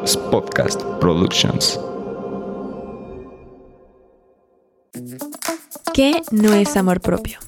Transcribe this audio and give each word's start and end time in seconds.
Podcast 0.00 0.82
Productions. 0.98 1.78
¿Qué 5.92 6.22
no 6.30 6.54
es 6.54 6.76
amor 6.78 7.02
propio? 7.02 7.38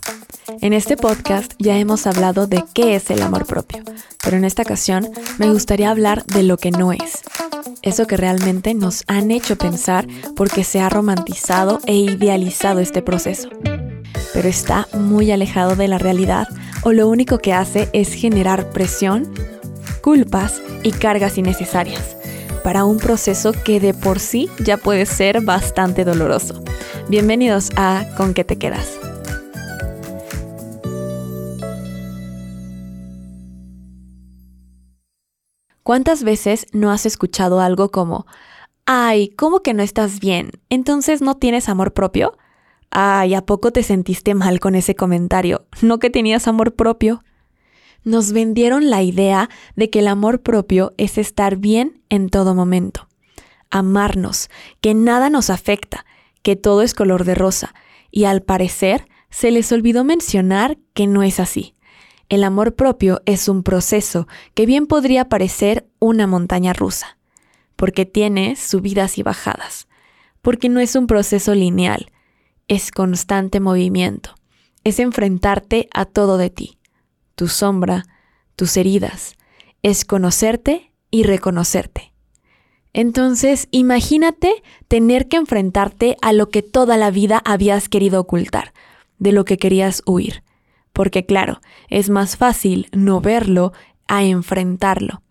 En 0.61 0.75
este 0.75 0.99
podcast 0.99 1.55
ya 1.59 1.79
hemos 1.79 2.07
hablado 2.07 2.47
de 2.47 2.63
qué 2.75 2.95
es 2.95 3.11
el 3.11 3.23
amor 3.23 3.47
propio, 3.47 3.83
pero 4.23 4.37
en 4.37 4.45
esta 4.45 4.63
ocasión 4.63 5.09
me 5.39 5.51
gustaría 5.51 5.91
hablar 5.91 6.27
de 6.27 6.43
lo 6.43 6.59
que 6.59 6.71
no 6.71 6.93
es. 6.93 7.23
Eso 7.81 8.07
que 8.07 8.19
realmente 8.19 8.75
nos 8.75 9.05
han 9.07 9.31
hecho 9.31 9.57
pensar 9.57 10.07
porque 10.37 10.63
se 10.63 10.81
ha 10.81 10.91
romantizado 10.91 11.81
e 11.87 11.97
idealizado 11.97 12.81
este 12.81 13.01
proceso. 13.01 13.49
Pero 14.35 14.49
está 14.49 14.89
muy 14.93 15.31
alejado 15.33 15.75
de 15.75 15.89
la 15.89 15.99
realidad 15.99 16.49
o 16.83 16.93
lo 16.93 17.09
único 17.09 17.39
que 17.39 17.55
hace 17.55 17.89
es 17.95 18.13
generar 18.13 18.71
presión, 18.71 19.33
culpas 20.03 20.61
y 20.83 20.93
cargas 20.93 21.39
innecesarias 21.39 22.17
para 22.63 22.85
un 22.85 22.99
proceso 22.99 23.53
que 23.53 23.81
de 23.81 23.95
por 23.95 24.21
sí 24.21 24.49
ya 24.65 24.77
puede 24.77 25.07
ser 25.07 25.43
bastante 25.43 26.05
doloroso. 26.05 26.63
Bienvenidos 27.09 27.71
a 27.77 28.05
Con 28.17 28.35
qué 28.35 28.45
te 28.45 28.57
quedas. 28.57 28.99
¿Cuántas 35.83 36.23
veces 36.23 36.67
no 36.73 36.93
has 36.93 37.07
escuchado 37.07 37.61
algo 37.61 37.91
como, 37.91 38.27
ay, 38.87 39.31
¿cómo 39.31 39.61
que 39.61 39.75
no 39.75 39.83
estás 39.83 40.21
bien? 40.21 40.53
Entonces 40.71 41.21
no 41.23 41.37
tienes 41.37 41.69
amor 41.69 41.93
propio? 41.93 42.39
Ay, 42.91 43.35
¿a 43.35 43.45
poco 43.45 43.73
te 43.73 43.83
sentiste 43.83 44.35
mal 44.35 44.61
con 44.61 44.77
ese 44.77 44.95
comentario? 44.95 45.67
¿No 45.81 45.99
que 45.99 46.09
tenías 46.09 46.47
amor 46.47 46.75
propio? 46.75 47.25
Nos 48.05 48.33
vendieron 48.33 48.91
la 48.91 49.03
idea 49.03 49.49
de 49.77 49.91
que 49.91 50.01
el 50.01 50.09
amor 50.09 50.43
propio 50.43 50.93
es 50.97 51.19
estar 51.19 51.57
bien 51.57 52.03
en 52.09 52.29
todo 52.29 52.55
momento, 52.55 53.09
amarnos, 53.71 54.51
que 54.81 54.95
nada 54.95 55.31
nos 55.31 55.51
afecta, 55.51 56.05
que 56.43 56.57
todo 56.57 56.83
es 56.83 56.95
color 56.95 57.25
de 57.25 57.35
rosa, 57.35 57.75
y 58.11 58.25
al 58.25 58.43
parecer 58.43 59.07
se 59.31 59.51
les 59.51 59.71
olvidó 59.73 60.05
mencionar 60.05 60.79
que 60.95 61.07
no 61.07 61.23
es 61.23 61.41
así. 61.41 61.75
El 62.29 62.45
amor 62.45 62.75
propio 62.75 63.21
es 63.27 63.49
un 63.49 63.63
proceso 63.63 64.27
que 64.55 64.67
bien 64.67 64.87
podría 64.87 65.29
parecer 65.29 65.87
una 65.99 66.27
montaña 66.27 66.73
rusa, 66.73 67.19
porque 67.77 68.05
tiene 68.05 68.57
subidas 68.57 69.19
y 69.19 69.23
bajadas, 69.23 69.87
porque 70.41 70.69
no 70.69 70.81
es 70.81 70.97
un 70.97 71.07
proceso 71.07 71.55
lineal, 71.55 72.11
es 72.69 72.91
constante 72.91 73.61
movimiento, 73.61 74.35
es 74.83 74.99
enfrentarte 74.99 75.89
a 75.93 76.05
todo 76.05 76.37
de 76.37 76.51
ti, 76.51 76.79
tu 77.35 77.49
sombra, 77.49 78.05
tus 78.57 78.77
heridas, 78.77 79.37
es 79.83 80.05
conocerte 80.05 80.93
y 81.11 81.25
reconocerte. 81.25 82.13
Entonces, 82.93 83.69
imagínate 83.71 84.63
tener 84.89 85.29
que 85.29 85.39
enfrentarte 85.39 86.17
a 86.21 86.33
lo 86.33 86.49
que 86.51 86.63
toda 86.63 86.97
la 86.97 87.11
vida 87.11 87.41
habías 87.45 87.89
querido 87.89 88.21
ocultar, 88.21 88.73
de 89.19 89.33
lo 89.33 89.45
que 89.45 89.57
querías 89.57 90.03
huir 90.05 90.43
porque 90.93 91.25
claro, 91.25 91.61
es 91.89 92.11
más 92.11 92.37
fácil 92.37 92.89
no 92.93 93.21
verlo 93.21 93.73
a 94.07 94.25
enfrentarlo. 94.25 95.23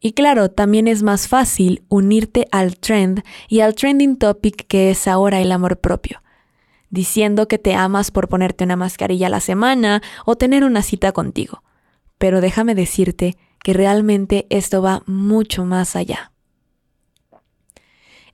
Y 0.00 0.12
claro, 0.12 0.50
también 0.50 0.88
es 0.88 1.02
más 1.02 1.28
fácil 1.28 1.84
unirte 1.88 2.48
al 2.50 2.76
trend 2.76 3.22
y 3.48 3.60
al 3.60 3.74
trending 3.74 4.16
topic 4.16 4.66
que 4.66 4.90
es 4.90 5.06
ahora 5.06 5.40
el 5.40 5.52
amor 5.52 5.78
propio, 5.78 6.22
diciendo 6.92 7.48
que 7.48 7.58
te 7.58 7.74
amas 7.74 8.12
por 8.12 8.28
ponerte 8.28 8.62
una 8.62 8.76
mascarilla 8.76 9.26
a 9.26 9.30
la 9.30 9.40
semana 9.40 10.02
o 10.24 10.36
tener 10.36 10.62
una 10.62 10.82
cita 10.82 11.10
contigo. 11.10 11.64
Pero 12.18 12.40
déjame 12.40 12.76
decirte 12.76 13.36
que 13.64 13.72
realmente 13.72 14.46
esto 14.50 14.82
va 14.82 15.02
mucho 15.06 15.64
más 15.64 15.96
allá. 15.96 16.30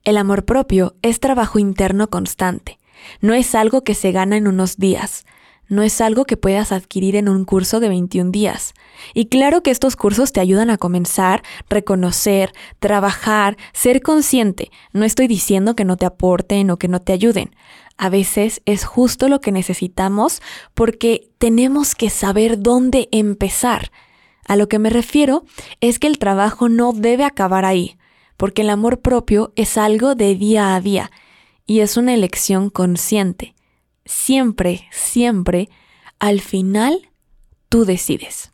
El 0.05 0.19
amor 0.19 0.45
propio 0.45 0.97
es 1.03 1.21
trabajo 1.21 1.59
interno 1.59 2.11
constante, 2.11 2.79
no 3.21 3.33
es 3.33 3.55
algo 3.55 3.85
que 3.85 3.95
se 3.95 4.11
gana 4.11 4.37
en 4.37 4.49
unos 4.49 4.77
días, 4.77 5.25
no 5.69 5.83
es 5.83 6.01
algo 6.01 6.25
que 6.25 6.37
puedas 6.37 6.73
adquirir 6.73 7.15
en 7.15 7.29
un 7.29 7.45
curso 7.45 7.79
de 7.79 7.89
21 7.89 8.31
días. 8.31 8.73
Y 9.13 9.27
claro 9.27 9.63
que 9.63 9.71
estos 9.71 9.97
cursos 9.97 10.33
te 10.33 10.41
ayudan 10.41 10.71
a 10.71 10.79
comenzar, 10.79 11.43
reconocer, 11.69 12.53
trabajar, 12.81 13.57
ser 13.73 14.01
consciente. 14.01 14.71
No 14.93 15.05
estoy 15.05 15.29
diciendo 15.29 15.77
que 15.77 15.85
no 15.85 15.97
te 15.97 16.07
aporten 16.07 16.71
o 16.71 16.79
que 16.79 16.89
no 16.89 17.03
te 17.03 17.13
ayuden. 17.13 17.51
A 17.99 18.09
veces 18.09 18.63
es 18.65 18.85
justo 18.85 19.29
lo 19.29 19.41
que 19.41 19.53
necesitamos 19.53 20.41
porque 20.73 21.31
tenemos 21.39 21.95
que 21.95 22.09
saber 22.09 22.61
dónde 22.61 23.09
empezar. 23.13 23.93
A 24.47 24.57
lo 24.57 24.69
que 24.69 24.79
me 24.79 24.89
refiero 24.89 25.45
es 25.81 25.99
que 25.99 26.07
el 26.07 26.19
trabajo 26.19 26.71
no 26.71 26.93
debe 26.95 27.25
acabar 27.25 27.67
ahí, 27.67 27.99
porque 28.39 28.63
el 28.63 28.71
amor 28.71 29.01
propio 29.01 29.53
es 29.57 29.77
algo 29.77 30.15
de 30.15 30.35
día 30.35 30.75
a 30.75 30.81
día 30.81 31.11
y 31.67 31.81
es 31.81 31.99
una 31.99 32.15
elección 32.15 32.71
consciente 32.71 33.55
siempre, 34.09 34.89
siempre, 34.91 35.69
al 36.19 36.41
final, 36.41 37.11
tú 37.69 37.85
decides. 37.85 38.53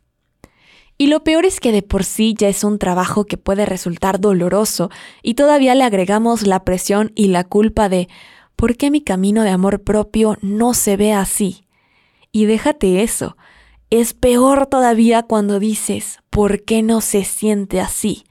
Y 0.98 1.06
lo 1.06 1.24
peor 1.24 1.44
es 1.44 1.58
que 1.60 1.72
de 1.72 1.82
por 1.82 2.04
sí 2.04 2.34
ya 2.36 2.48
es 2.48 2.62
un 2.62 2.78
trabajo 2.78 3.24
que 3.24 3.36
puede 3.36 3.66
resultar 3.66 4.20
doloroso 4.20 4.90
y 5.22 5.34
todavía 5.34 5.74
le 5.74 5.84
agregamos 5.84 6.46
la 6.46 6.64
presión 6.64 7.12
y 7.14 7.28
la 7.28 7.44
culpa 7.44 7.88
de 7.88 8.08
¿por 8.56 8.76
qué 8.76 8.90
mi 8.90 9.00
camino 9.00 9.42
de 9.42 9.50
amor 9.50 9.82
propio 9.82 10.36
no 10.40 10.74
se 10.74 10.96
ve 10.96 11.12
así? 11.12 11.66
Y 12.32 12.46
déjate 12.46 13.02
eso, 13.02 13.36
es 13.90 14.14
peor 14.14 14.66
todavía 14.66 15.22
cuando 15.22 15.58
dices 15.58 16.18
¿por 16.30 16.64
qué 16.64 16.82
no 16.82 17.00
se 17.00 17.24
siente 17.24 17.80
así? 17.80 18.24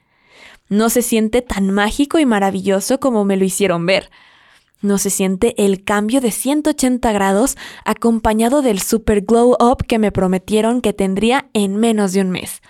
No 0.69 0.89
se 0.89 1.01
siente 1.01 1.41
tan 1.41 1.71
mágico 1.71 2.19
y 2.19 2.25
maravilloso 2.25 2.99
como 2.99 3.25
me 3.25 3.37
lo 3.37 3.45
hicieron 3.45 3.85
ver 3.85 4.09
no 4.83 4.97
se 4.97 5.09
siente 5.09 5.55
el 5.65 5.83
cambio 5.83 6.21
de 6.21 6.29
180 6.29 7.11
grados 7.11 7.55
acompañado 7.85 8.61
del 8.61 8.79
super 8.79 9.21
glow 9.21 9.55
up 9.59 9.85
que 9.87 9.97
me 9.97 10.11
prometieron 10.11 10.81
que 10.81 10.93
tendría 10.93 11.49
en 11.53 11.77
menos 11.77 12.11
de 12.11 12.21
un 12.21 12.29
mes. 12.29 12.61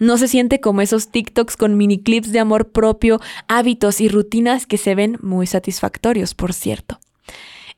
No 0.00 0.18
se 0.18 0.26
siente 0.26 0.60
como 0.60 0.80
esos 0.80 1.10
TikToks 1.10 1.56
con 1.56 1.76
mini 1.76 2.02
clips 2.02 2.32
de 2.32 2.40
amor 2.40 2.70
propio, 2.72 3.20
hábitos 3.46 4.00
y 4.00 4.08
rutinas 4.08 4.66
que 4.66 4.78
se 4.78 4.96
ven 4.96 5.16
muy 5.22 5.46
satisfactorios, 5.46 6.34
por 6.34 6.52
cierto. 6.52 6.98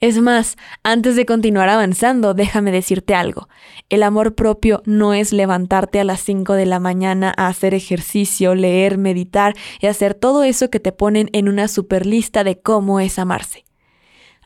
Es 0.01 0.19
más, 0.21 0.57
antes 0.83 1.15
de 1.15 1.27
continuar 1.27 1.69
avanzando, 1.69 2.33
déjame 2.33 2.73
decirte 2.73 3.15
algo. 3.15 3.49
El 3.91 4.03
amor 4.03 4.35
propio 4.35 4.83
no 4.87 5.13
es 5.13 5.35
levantarte 5.35 6.01
a 6.01 6.05
las 6.05 6.21
5 6.23 6.55
de 6.55 6.65
la 6.65 6.81
mañana 6.81 7.35
a 7.37 7.49
hacer 7.49 7.75
ejercicio, 7.75 8.55
leer, 8.55 8.97
meditar 8.97 9.55
y 9.81 9.87
hacer 9.87 10.15
todo 10.15 10.43
eso 10.43 10.71
que 10.71 10.81
te 10.81 10.93
ponen 10.93 11.29
en 11.35 11.49
una 11.49 11.69
super 11.69 12.07
lista 12.07 12.43
de 12.43 12.59
cómo 12.59 12.99
es 12.99 13.19
amarse 13.19 13.65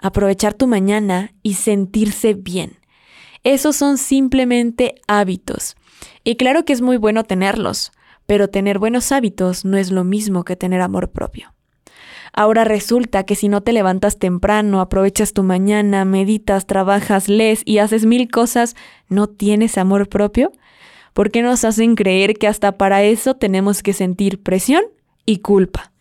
aprovechar 0.01 0.55
tu 0.55 0.67
mañana 0.67 1.35
y 1.43 1.55
sentirse 1.55 2.35
bien. 2.35 2.79
Esos 3.43 3.77
son 3.77 3.99
simplemente 3.99 4.97
hábitos. 5.07 5.77
Y 6.25 6.37
claro 6.37 6.65
que 6.65 6.73
es 6.73 6.81
muy 6.81 6.97
bueno 6.97 7.25
tenerlos, 7.25 7.93
pero 8.27 8.49
tener 8.49 8.79
buenos 8.79 9.13
hábitos 9.13 9.65
no 9.65 9.77
es 9.77 9.91
lo 9.91 10.05
mismo 10.05 10.45
que 10.45 10.57
tener 10.57 10.81
amor 10.81 11.11
propio. 11.11 11.53
Ahora 12.33 12.65
resulta 12.65 13.25
que 13.25 13.35
si 13.35 13.49
no 13.49 13.63
te 13.63 13.73
levantas 13.73 14.19
temprano, 14.19 14.81
aprovechas 14.81 15.33
tu 15.33 15.43
mañana, 15.43 16.05
meditas, 16.05 16.67
trabajas, 16.67 17.29
lees 17.29 17.63
y 17.65 17.79
haces 17.79 18.05
mil 18.05 18.31
cosas, 18.31 18.77
¿no 19.09 19.27
tienes 19.27 19.79
amor 19.79 20.09
propio? 20.09 20.53
¿Por 21.15 21.31
qué 21.31 21.41
nos 21.41 21.65
hacen 21.65 21.95
creer 21.95 22.35
que 22.35 22.47
hasta 22.47 22.73
para 22.73 23.03
eso 23.03 23.37
tenemos 23.37 23.83
que 23.83 23.95
sentir 23.95 24.43
presión 24.43 24.85
y 25.25 25.39
culpa? 25.39 25.93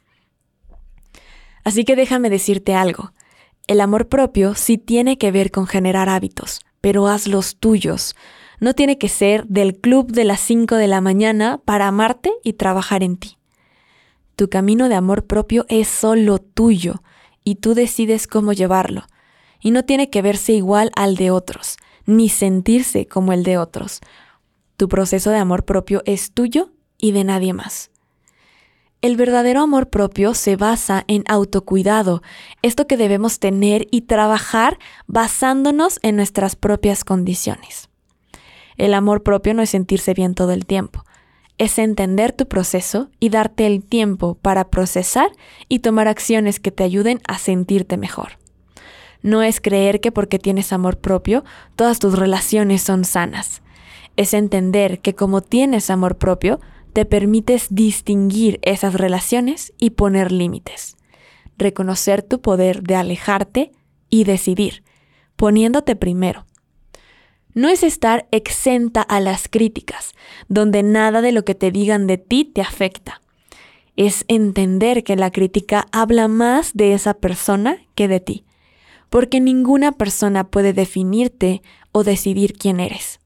Así 1.63 1.85
que 1.85 1.95
déjame 1.95 2.29
decirte 2.29 2.75
algo. 2.75 3.13
El 3.67 3.79
amor 3.79 4.09
propio 4.09 4.55
sí 4.55 4.77
tiene 4.77 5.17
que 5.17 5.31
ver 5.31 5.51
con 5.51 5.67
generar 5.67 6.09
hábitos, 6.09 6.59
pero 6.81 7.07
haz 7.07 7.27
los 7.27 7.55
tuyos. 7.55 8.13
No 8.59 8.73
tiene 8.73 8.97
que 8.97 9.09
ser 9.09 9.45
del 9.47 9.79
club 9.79 10.11
de 10.11 10.23
las 10.23 10.39
5 10.41 10.75
de 10.75 10.88
la 10.88 11.01
mañana 11.01 11.59
para 11.63 11.88
amarte 11.88 12.31
y 12.43 12.53
trabajar 12.53 13.03
en 13.03 13.17
ti. 13.17 13.37
Tu 14.35 14.49
camino 14.49 14.90
de 14.90 14.96
amor 14.96 15.25
propio 15.25 15.66
es 15.69 15.87
solo 15.87 16.40
tuyo 16.40 17.02
y 17.43 17.55
tú 17.55 17.73
decides 17.73 18.28
cómo 18.28 18.53
llevarlo. 18.53 19.03
Y 19.61 19.72
no 19.72 19.85
tiene 19.85 20.09
que 20.09 20.22
verse 20.22 20.53
igual 20.53 20.91
al 20.96 21.16
de 21.16 21.31
otros, 21.31 21.78
ni 22.05 22.29
sentirse 22.29 23.07
como 23.07 23.34
el 23.34 23.43
de 23.43 23.57
otros. 23.57 24.02
Tu 24.78 24.90
proceso 24.90 25.29
de 25.29 25.37
amor 25.37 25.63
propio 25.66 26.01
es 26.05 26.31
tuyo 26.31 26.72
y 26.97 27.13
de 27.13 27.23
nadie 27.23 27.53
más. 27.53 27.91
El 29.01 29.17
verdadero 29.17 29.61
amor 29.61 29.90
propio 29.90 30.34
se 30.34 30.55
basa 30.55 31.03
en 31.08 31.23
autocuidado, 31.28 32.23
esto 32.61 32.87
que 32.87 32.97
debemos 32.97 33.40
tener 33.40 33.87
y 33.91 34.01
trabajar 34.01 34.79
basándonos 35.05 35.99
en 36.01 36.16
nuestras 36.16 36.55
propias 36.55 37.03
condiciones. 37.03 37.90
El 38.77 38.93
amor 38.93 39.23
propio 39.23 39.53
no 39.53 39.61
es 39.61 39.69
sentirse 39.69 40.13
bien 40.13 40.35
todo 40.35 40.51
el 40.51 40.66
tiempo, 40.66 41.03
es 41.57 41.79
entender 41.79 42.33
tu 42.33 42.47
proceso 42.47 43.09
y 43.19 43.29
darte 43.29 43.66
el 43.66 43.83
tiempo 43.83 44.35
para 44.35 44.69
procesar 44.69 45.29
y 45.69 45.79
tomar 45.79 46.07
acciones 46.07 46.59
que 46.59 46.72
te 46.72 46.83
ayuden 46.83 47.22
a 47.27 47.37
sentirte 47.37 47.97
mejor. 47.97 48.37
No 49.22 49.41
es 49.41 49.61
creer 49.61 50.01
que 50.01 50.11
porque 50.11 50.37
tienes 50.37 50.73
amor 50.73 50.99
propio, 50.99 51.43
todas 51.75 51.99
tus 51.99 52.19
relaciones 52.19 52.81
son 52.81 53.05
sanas. 53.05 53.61
Es 54.17 54.33
entender 54.33 54.99
que 54.99 55.16
como 55.16 55.41
tienes 55.41 55.89
amor 55.89 56.17
propio, 56.17 56.59
te 56.93 57.05
permites 57.05 57.67
distinguir 57.69 58.59
esas 58.61 58.93
relaciones 58.93 59.73
y 59.77 59.91
poner 59.91 60.31
límites. 60.31 60.95
Reconocer 61.57 62.22
tu 62.22 62.41
poder 62.41 62.83
de 62.83 62.95
alejarte 62.95 63.72
y 64.09 64.25
decidir, 64.25 64.83
poniéndote 65.35 65.95
primero. 65.95 66.45
No 67.55 67.69
es 67.69 67.81
estar 67.81 68.28
exenta 68.29 69.02
a 69.02 69.19
las 69.19 69.47
críticas, 69.47 70.13
donde 70.47 70.84
nada 70.84 71.22
de 71.22 71.31
lo 71.31 71.43
que 71.43 71.55
te 71.55 71.72
digan 71.72 72.05
de 72.05 72.19
ti 72.19 72.46
te 72.46 72.61
afecta. 72.61 73.22
Es 73.96 74.23
entender 74.28 75.03
que 75.03 75.16
la 75.16 75.31
crítica 75.31 75.87
habla 75.91 76.28
más 76.28 76.73
de 76.75 76.93
esa 76.93 77.16
persona 77.16 77.79
que 77.96 78.07
de 78.07 78.19
ti, 78.19 78.46
porque 79.09 79.40
ninguna 79.40 79.93
persona 79.93 80.43
puede 80.43 80.73
definirte 80.73 81.63
o 81.91 82.03
decidir 82.03 82.53
quién 82.53 82.79
eres 82.79 83.19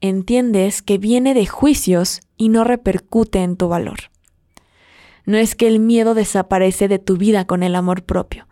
entiendes 0.00 0.82
que 0.82 0.98
viene 0.98 1.34
de 1.34 1.46
juicios 1.46 2.20
y 2.36 2.48
no 2.48 2.64
repercute 2.64 3.42
en 3.42 3.56
tu 3.56 3.68
valor. 3.68 4.10
No 5.24 5.36
es 5.36 5.54
que 5.54 5.68
el 5.68 5.78
miedo 5.78 6.14
desaparece 6.14 6.88
de 6.88 6.98
tu 6.98 7.16
vida 7.16 7.46
con 7.46 7.62
el 7.62 7.74
amor 7.74 8.02
propio, 8.02 8.46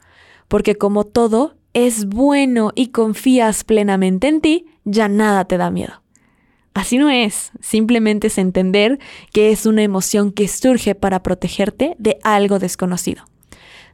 porque 0.48 0.76
como 0.76 1.04
todo 1.04 1.56
es 1.72 2.06
bueno 2.06 2.72
y 2.74 2.88
confías 2.88 3.64
plenamente 3.64 4.28
en 4.28 4.40
ti, 4.40 4.66
ya 4.90 5.08
nada 5.08 5.44
te 5.44 5.58
da 5.58 5.70
miedo. 5.70 6.02
Así 6.74 6.96
no 6.98 7.10
es, 7.10 7.50
simplemente 7.60 8.28
es 8.28 8.38
entender 8.38 8.98
que 9.32 9.50
es 9.50 9.66
una 9.66 9.82
emoción 9.82 10.30
que 10.30 10.46
surge 10.46 10.94
para 10.94 11.22
protegerte 11.22 11.96
de 11.98 12.18
algo 12.22 12.58
desconocido. 12.58 13.24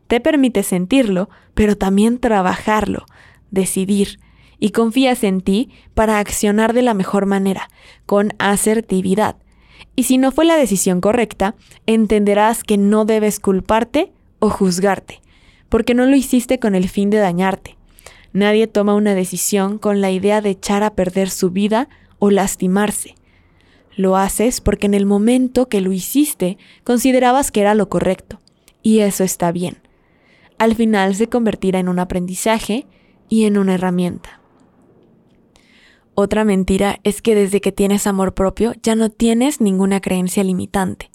Te 0.06 0.20
permite 0.20 0.62
sentirlo, 0.62 1.30
pero 1.54 1.78
también 1.78 2.18
trabajarlo, 2.18 3.06
decidir, 3.50 4.18
y 4.58 4.70
confías 4.70 5.24
en 5.24 5.40
ti 5.40 5.70
para 5.94 6.18
accionar 6.18 6.74
de 6.74 6.82
la 6.82 6.94
mejor 6.94 7.26
manera, 7.26 7.70
con 8.06 8.32
asertividad. 8.38 9.36
Y 9.96 10.04
si 10.04 10.18
no 10.18 10.32
fue 10.32 10.44
la 10.44 10.56
decisión 10.56 11.00
correcta, 11.00 11.54
entenderás 11.86 12.64
que 12.64 12.76
no 12.76 13.04
debes 13.04 13.40
culparte 13.40 14.12
o 14.40 14.50
juzgarte, 14.50 15.22
porque 15.68 15.94
no 15.94 16.06
lo 16.06 16.16
hiciste 16.16 16.58
con 16.58 16.74
el 16.74 16.88
fin 16.88 17.10
de 17.10 17.18
dañarte. 17.18 17.76
Nadie 18.34 18.66
toma 18.66 18.94
una 18.94 19.14
decisión 19.14 19.78
con 19.78 20.00
la 20.00 20.10
idea 20.10 20.40
de 20.40 20.50
echar 20.50 20.82
a 20.82 20.94
perder 20.94 21.30
su 21.30 21.50
vida 21.50 21.88
o 22.18 22.32
lastimarse. 22.32 23.14
Lo 23.96 24.16
haces 24.16 24.60
porque 24.60 24.86
en 24.86 24.94
el 24.94 25.06
momento 25.06 25.68
que 25.68 25.80
lo 25.80 25.92
hiciste 25.92 26.58
considerabas 26.82 27.52
que 27.52 27.60
era 27.60 27.76
lo 27.76 27.88
correcto, 27.88 28.40
y 28.82 28.98
eso 28.98 29.22
está 29.22 29.52
bien. 29.52 29.78
Al 30.58 30.74
final 30.74 31.14
se 31.14 31.28
convertirá 31.28 31.78
en 31.78 31.88
un 31.88 32.00
aprendizaje 32.00 32.88
y 33.28 33.44
en 33.44 33.56
una 33.56 33.74
herramienta. 33.74 34.40
Otra 36.14 36.44
mentira 36.44 36.98
es 37.04 37.22
que 37.22 37.36
desde 37.36 37.60
que 37.60 37.70
tienes 37.70 38.08
amor 38.08 38.34
propio 38.34 38.72
ya 38.82 38.96
no 38.96 39.10
tienes 39.10 39.60
ninguna 39.60 40.00
creencia 40.00 40.42
limitante. 40.42 41.08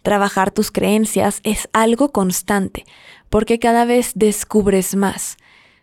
Trabajar 0.00 0.52
tus 0.52 0.70
creencias 0.70 1.40
es 1.42 1.68
algo 1.74 2.12
constante, 2.12 2.86
porque 3.28 3.58
cada 3.58 3.84
vez 3.84 4.12
descubres 4.14 4.96
más, 4.96 5.36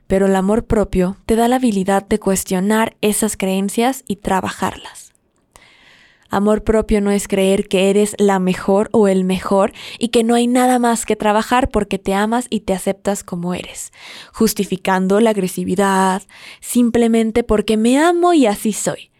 pero 0.07 0.27
el 0.27 0.35
amor 0.35 0.65
propio 0.65 1.17
te 1.25 1.35
da 1.35 1.47
la 1.47 1.57
habilidad 1.57 2.05
de 2.07 2.19
cuestionar 2.19 2.95
esas 3.01 3.37
creencias 3.37 4.03
y 4.07 4.17
trabajarlas. 4.17 5.13
Amor 6.33 6.63
propio 6.63 6.99
no 6.99 7.11
es 7.11 7.27
creer 7.27 7.67
que 7.67 7.91
eres 7.91 8.15
la 8.17 8.39
mejor 8.39 8.89
o 8.91 9.07
el 9.07 9.23
mejor 9.23 9.71
y 9.99 10.07
que 10.07 10.23
no 10.23 10.33
hay 10.33 10.47
nada 10.47 10.79
más 10.79 11.05
que 11.05 11.15
trabajar 11.15 11.69
porque 11.69 11.99
te 11.99 12.15
amas 12.15 12.47
y 12.49 12.61
te 12.61 12.73
aceptas 12.73 13.23
como 13.23 13.53
eres, 13.53 13.93
justificando 14.33 15.19
la 15.19 15.29
agresividad 15.29 16.23
simplemente 16.59 17.43
porque 17.43 17.77
me 17.77 17.99
amo 17.99 18.33
y 18.33 18.47
así 18.47 18.73
soy. 18.73 19.11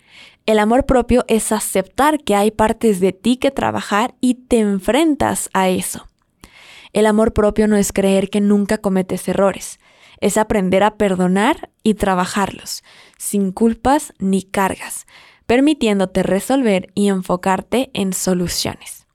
El 0.48 0.58
amor 0.58 0.88
propio 0.88 1.24
es 1.28 1.52
aceptar 1.52 2.18
que 2.18 2.34
hay 2.34 2.50
partes 2.50 3.00
de 3.00 3.14
ti 3.14 3.38
que 3.38 3.52
trabajar 3.52 4.16
y 4.20 4.34
te 4.34 4.58
enfrentas 4.58 5.52
a 5.54 5.70
eso. 5.70 6.08
El 6.94 7.06
amor 7.06 7.32
propio 7.34 7.68
no 7.68 7.78
es 7.78 7.94
creer 7.94 8.32
que 8.32 8.42
nunca 8.42 8.80
cometes 8.80 9.28
errores, 9.28 9.80
es 10.24 10.38
aprender 10.38 10.84
a 10.84 10.96
perdonar 10.96 11.70
y 11.84 11.96
trabajarlos, 11.96 12.82
sin 13.18 13.52
culpas 13.52 14.14
ni 14.20 14.42
cargas, 14.42 15.06
permitiéndote 15.48 16.24
resolver 16.24 16.92
y 16.96 17.10
enfocarte 17.10 17.92
en 17.94 18.14
soluciones. 18.14 19.06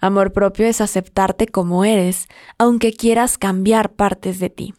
Amor 0.00 0.34
propio 0.34 0.66
es 0.66 0.82
aceptarte 0.82 1.46
como 1.46 1.86
eres, 1.86 2.28
aunque 2.58 2.92
quieras 2.92 3.38
cambiar 3.38 3.94
partes 3.94 4.38
de 4.38 4.50
ti. 4.50 4.74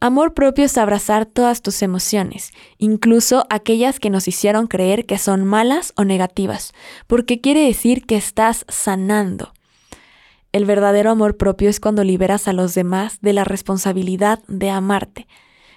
Amor 0.00 0.34
propio 0.34 0.66
es 0.66 0.76
abrazar 0.76 1.24
todas 1.24 1.62
tus 1.62 1.80
emociones, 1.80 2.52
incluso 2.76 3.46
aquellas 3.48 3.98
que 3.98 4.10
nos 4.10 4.28
hicieron 4.28 4.66
creer 4.66 5.06
que 5.06 5.16
son 5.16 5.46
malas 5.46 5.94
o 5.96 6.04
negativas, 6.04 6.74
porque 7.06 7.40
quiere 7.40 7.64
decir 7.64 8.04
que 8.04 8.16
estás 8.16 8.66
sanando. 8.68 9.54
El 10.52 10.64
verdadero 10.64 11.10
amor 11.10 11.36
propio 11.36 11.68
es 11.68 11.78
cuando 11.78 12.04
liberas 12.04 12.48
a 12.48 12.52
los 12.52 12.74
demás 12.74 13.20
de 13.20 13.32
la 13.32 13.44
responsabilidad 13.44 14.40
de 14.48 14.70
amarte, 14.70 15.28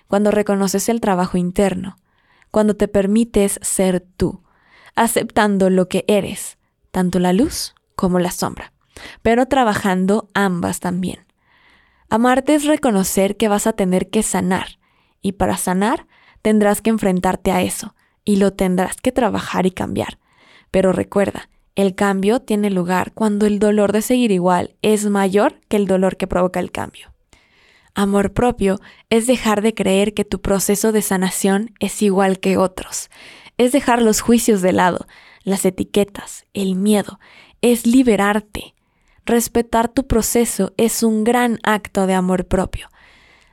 cuando 0.07 0.31
reconoces 0.31 0.87
el 0.87 1.01
trabajo 1.01 1.37
interno, 1.37 1.97
cuando 2.51 2.75
te 2.75 2.87
permites 2.87 3.59
ser 3.61 4.01
tú, 4.15 4.43
aceptando 4.95 5.69
lo 5.69 5.89
que 5.89 6.05
eres, 6.07 6.57
tanto 6.91 7.19
la 7.19 7.33
luz 7.33 7.75
como 7.95 8.19
la 8.19 8.31
sombra, 8.31 8.73
pero 9.21 9.45
trabajando 9.45 10.29
ambas 10.33 10.79
también. 10.79 11.25
Amarte 12.09 12.55
es 12.55 12.65
reconocer 12.65 13.37
que 13.37 13.47
vas 13.47 13.67
a 13.67 13.73
tener 13.73 14.09
que 14.09 14.23
sanar, 14.23 14.79
y 15.21 15.33
para 15.33 15.57
sanar 15.57 16.07
tendrás 16.41 16.81
que 16.81 16.89
enfrentarte 16.89 17.51
a 17.51 17.61
eso, 17.61 17.95
y 18.23 18.37
lo 18.37 18.53
tendrás 18.53 18.97
que 18.97 19.11
trabajar 19.11 19.65
y 19.65 19.71
cambiar. 19.71 20.19
Pero 20.71 20.93
recuerda, 20.93 21.49
el 21.81 21.95
cambio 21.95 22.39
tiene 22.41 22.69
lugar 22.69 23.13
cuando 23.13 23.45
el 23.45 23.59
dolor 23.59 23.91
de 23.91 24.01
seguir 24.01 24.31
igual 24.31 24.75
es 24.81 25.05
mayor 25.05 25.59
que 25.67 25.77
el 25.77 25.87
dolor 25.87 26.17
que 26.17 26.27
provoca 26.27 26.59
el 26.59 26.71
cambio. 26.71 27.11
Amor 27.93 28.33
propio 28.33 28.79
es 29.09 29.27
dejar 29.27 29.61
de 29.61 29.73
creer 29.73 30.13
que 30.13 30.23
tu 30.23 30.41
proceso 30.41 30.91
de 30.91 31.01
sanación 31.01 31.73
es 31.79 32.01
igual 32.01 32.39
que 32.39 32.57
otros. 32.57 33.09
Es 33.57 33.71
dejar 33.73 34.01
los 34.01 34.21
juicios 34.21 34.61
de 34.61 34.71
lado, 34.71 35.07
las 35.43 35.65
etiquetas, 35.65 36.45
el 36.53 36.75
miedo. 36.75 37.19
Es 37.61 37.85
liberarte. 37.85 38.75
Respetar 39.25 39.89
tu 39.89 40.07
proceso 40.07 40.73
es 40.77 41.03
un 41.03 41.23
gran 41.23 41.59
acto 41.63 42.07
de 42.07 42.13
amor 42.13 42.45
propio. 42.45 42.89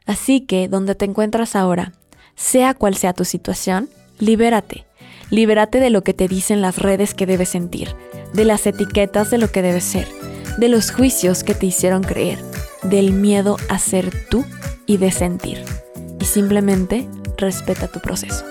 Así 0.07 0.41
que, 0.41 0.69
donde 0.69 0.95
te 0.95 1.05
encuentras 1.05 1.57
ahora, 1.57 1.93
sea 2.35 2.75
cual 2.75 2.97
sea 2.97 3.13
tu 3.13 3.25
situación, 3.25 3.91
libérate. 4.19 4.88
Libérate 5.31 5.81
de 5.81 5.91
lo 5.91 6.03
que 6.03 6.15
te 6.15 6.29
dicen 6.29 6.63
las 6.63 6.79
redes 6.79 7.15
que 7.15 7.27
debes 7.27 7.51
sentir, 7.51 7.95
de 8.33 8.45
las 8.45 8.67
etiquetas 8.67 9.31
de 9.31 9.39
lo 9.39 9.51
que 9.51 9.63
debes 9.63 9.85
ser, 9.85 10.07
de 10.57 10.69
los 10.69 10.91
juicios 10.91 11.45
que 11.45 11.55
te 11.55 11.67
hicieron 11.67 12.03
creer 12.03 12.39
del 12.83 13.13
miedo 13.13 13.57
a 13.69 13.79
ser 13.79 14.11
tú 14.31 14.45
y 14.87 14.97
de 14.97 15.11
sentir. 15.11 15.63
Y 16.21 16.25
simplemente 16.25 17.09
respeta 17.37 17.89
tu 17.89 18.01
proceso. 18.01 18.45